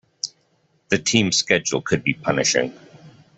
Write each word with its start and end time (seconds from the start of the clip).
The 0.89 0.97
team's 0.97 1.37
schedule 1.37 1.79
could 1.83 2.03
be 2.03 2.15
punishing. 2.15 2.73